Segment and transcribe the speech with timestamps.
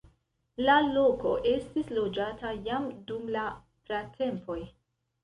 [0.67, 3.45] La loko estis loĝata jam dum la
[3.91, 4.57] pratempoj.